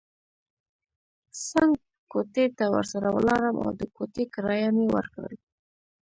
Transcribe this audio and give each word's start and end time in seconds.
څنګ 1.49 1.73
کوټې 2.11 2.45
ته 2.57 2.65
ورسره 2.73 3.07
ولاړم 3.15 3.55
او 3.65 3.69
د 3.79 3.81
کوټې 3.95 4.23
کرایه 4.33 4.69
مې 4.75 4.85
ورکړل. 4.95 5.35